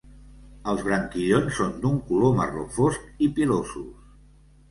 Els 0.71 0.79
branquillons 0.87 1.59
són 1.59 1.75
d'un 1.83 1.99
color 2.09 2.33
marró 2.41 2.65
fosc 2.77 3.23
i 3.27 3.31
pilosos. 3.41 4.11